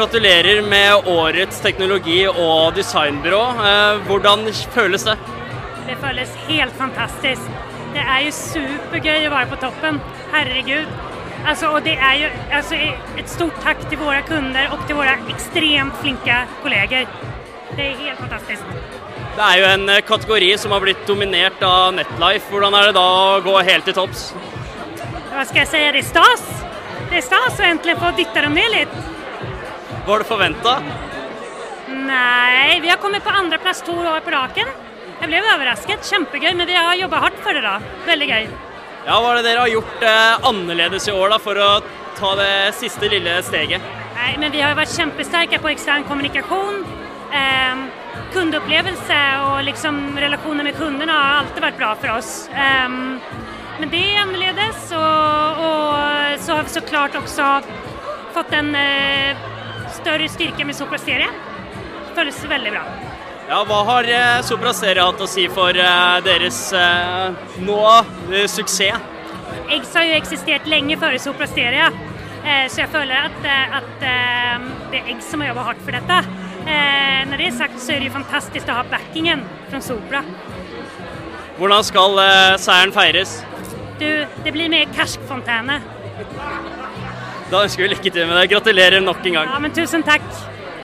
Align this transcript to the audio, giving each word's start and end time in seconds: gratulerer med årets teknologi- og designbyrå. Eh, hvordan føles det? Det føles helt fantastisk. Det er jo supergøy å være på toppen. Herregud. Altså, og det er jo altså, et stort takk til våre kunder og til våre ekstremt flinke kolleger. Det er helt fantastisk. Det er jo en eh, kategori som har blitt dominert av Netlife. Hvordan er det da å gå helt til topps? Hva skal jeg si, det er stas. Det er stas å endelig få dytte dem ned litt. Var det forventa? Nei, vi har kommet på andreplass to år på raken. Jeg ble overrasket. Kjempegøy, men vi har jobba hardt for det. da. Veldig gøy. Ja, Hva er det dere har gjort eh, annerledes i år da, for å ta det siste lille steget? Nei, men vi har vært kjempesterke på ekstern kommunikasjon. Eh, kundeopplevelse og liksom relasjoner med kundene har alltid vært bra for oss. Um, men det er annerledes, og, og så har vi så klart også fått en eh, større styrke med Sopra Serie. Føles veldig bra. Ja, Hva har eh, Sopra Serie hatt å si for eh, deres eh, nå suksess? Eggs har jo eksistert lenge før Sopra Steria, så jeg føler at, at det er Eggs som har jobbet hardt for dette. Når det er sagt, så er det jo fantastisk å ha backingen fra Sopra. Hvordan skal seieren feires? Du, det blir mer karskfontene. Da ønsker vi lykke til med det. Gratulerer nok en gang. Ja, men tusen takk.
gratulerer 0.00 0.62
med 0.62 1.08
årets 1.08 1.60
teknologi- 1.60 2.28
og 2.28 2.74
designbyrå. 2.74 3.40
Eh, 3.68 3.98
hvordan 4.08 4.46
føles 4.72 5.04
det? 5.04 5.16
Det 5.88 5.96
føles 6.00 6.30
helt 6.48 6.76
fantastisk. 6.78 7.42
Det 7.92 8.00
er 8.00 8.22
jo 8.24 8.32
supergøy 8.32 9.26
å 9.28 9.32
være 9.34 9.50
på 9.50 9.58
toppen. 9.60 10.00
Herregud. 10.32 10.88
Altså, 11.44 11.74
og 11.74 11.84
det 11.84 11.98
er 11.98 12.16
jo 12.22 12.30
altså, 12.52 12.78
et 13.20 13.28
stort 13.28 13.60
takk 13.64 13.84
til 13.90 14.00
våre 14.00 14.22
kunder 14.28 14.72
og 14.72 14.86
til 14.86 14.96
våre 14.96 15.18
ekstremt 15.34 16.00
flinke 16.00 16.40
kolleger. 16.62 17.04
Det 17.76 17.90
er 17.90 18.00
helt 18.00 18.24
fantastisk. 18.24 18.64
Det 19.36 19.44
er 19.50 19.60
jo 19.60 19.68
en 19.74 19.86
eh, 19.88 20.02
kategori 20.14 20.50
som 20.64 20.72
har 20.72 20.84
blitt 20.84 21.06
dominert 21.08 21.60
av 21.60 21.92
Netlife. 21.98 22.48
Hvordan 22.48 22.76
er 22.78 22.88
det 22.88 22.96
da 22.96 23.06
å 23.36 23.40
gå 23.44 23.56
helt 23.68 23.88
til 23.88 24.00
topps? 24.00 24.30
Hva 25.30 25.44
skal 25.44 25.66
jeg 25.66 25.72
si, 25.74 25.86
det 25.92 26.04
er 26.06 26.12
stas. 26.14 26.50
Det 27.10 27.20
er 27.20 27.32
stas 27.32 27.60
å 27.60 27.68
endelig 27.68 28.00
få 28.00 28.16
dytte 28.16 28.48
dem 28.48 28.56
ned 28.56 28.78
litt. 28.78 29.00
Var 30.06 30.22
det 30.22 30.28
forventa? 30.28 30.76
Nei, 31.90 32.80
vi 32.80 32.88
har 32.88 32.96
kommet 32.96 33.24
på 33.24 33.30
andreplass 33.30 33.82
to 33.86 33.92
år 33.92 34.20
på 34.24 34.32
raken. 34.34 34.68
Jeg 35.20 35.28
ble 35.28 35.40
overrasket. 35.44 36.06
Kjempegøy, 36.08 36.52
men 36.56 36.68
vi 36.68 36.76
har 36.78 36.96
jobba 36.96 37.20
hardt 37.26 37.40
for 37.44 37.56
det. 37.56 37.62
da. 37.66 37.76
Veldig 38.06 38.28
gøy. 38.30 38.48
Ja, 39.06 39.16
Hva 39.20 39.32
er 39.32 39.40
det 39.40 39.46
dere 39.48 39.64
har 39.64 39.72
gjort 39.72 40.04
eh, 40.04 40.48
annerledes 40.48 41.08
i 41.08 41.14
år 41.16 41.34
da, 41.34 41.38
for 41.40 41.60
å 41.60 41.70
ta 42.18 42.34
det 42.40 42.52
siste 42.78 43.08
lille 43.12 43.38
steget? 43.44 43.84
Nei, 44.16 44.32
men 44.40 44.52
vi 44.52 44.60
har 44.64 44.76
vært 44.76 44.92
kjempesterke 44.92 45.60
på 45.60 45.70
ekstern 45.72 46.04
kommunikasjon. 46.08 46.82
Eh, 47.32 47.84
kundeopplevelse 48.34 49.20
og 49.46 49.62
liksom 49.68 50.00
relasjoner 50.20 50.66
med 50.66 50.76
kundene 50.78 51.14
har 51.14 51.40
alltid 51.44 51.64
vært 51.64 51.80
bra 51.80 51.94
for 52.00 52.16
oss. 52.16 52.32
Um, 52.52 53.18
men 53.80 53.92
det 53.92 54.02
er 54.10 54.20
annerledes, 54.24 54.90
og, 54.96 55.62
og 55.64 56.42
så 56.44 56.58
har 56.58 56.66
vi 56.66 56.74
så 56.74 56.82
klart 56.84 57.16
også 57.18 57.48
fått 58.34 58.52
en 58.54 58.74
eh, 58.78 59.48
større 60.10 60.28
styrke 60.28 60.64
med 60.66 60.74
Sopra 60.74 60.98
Serie. 60.98 61.28
Føles 62.16 62.38
veldig 62.50 62.70
bra. 62.74 62.82
Ja, 63.50 63.60
Hva 63.66 63.78
har 63.86 64.08
eh, 64.10 64.40
Sopra 64.46 64.72
Serie 64.74 65.04
hatt 65.06 65.22
å 65.22 65.28
si 65.30 65.44
for 65.54 65.74
eh, 65.74 66.16
deres 66.26 66.58
eh, 66.74 67.38
nå 67.62 67.78
suksess? 68.50 69.06
Eggs 69.70 69.92
har 69.94 70.08
jo 70.08 70.16
eksistert 70.18 70.66
lenge 70.70 70.96
før 70.98 71.14
Sopra 71.22 71.46
Steria, 71.46 71.88
så 72.42 72.80
jeg 72.80 72.90
føler 72.90 73.26
at, 73.28 73.46
at 73.76 73.88
det 74.00 74.98
er 74.98 75.10
Eggs 75.12 75.26
som 75.30 75.42
har 75.42 75.50
jobbet 75.50 75.66
hardt 75.68 75.82
for 75.84 75.94
dette. 75.98 76.18
Når 77.28 77.42
det 77.42 77.48
er 77.48 77.56
sagt, 77.58 77.76
så 77.82 77.92
er 77.94 78.00
det 78.00 78.08
jo 78.08 78.14
fantastisk 78.14 78.70
å 78.70 78.78
ha 78.78 78.84
backingen 78.90 79.42
fra 79.68 79.82
Sopra. 79.84 80.22
Hvordan 81.58 81.86
skal 81.86 82.22
seieren 82.62 82.94
feires? 82.94 83.36
Du, 84.00 84.08
det 84.46 84.54
blir 84.54 84.70
mer 84.72 84.90
karskfontene. 84.94 85.80
Da 87.50 87.64
ønsker 87.66 87.82
vi 87.82 87.88
lykke 87.90 88.10
til 88.14 88.26
med 88.30 88.36
det. 88.38 88.50
Gratulerer 88.52 89.00
nok 89.02 89.24
en 89.26 89.40
gang. 89.40 89.48
Ja, 89.50 89.58
men 89.58 89.74
tusen 89.74 90.04
takk. 90.06 90.22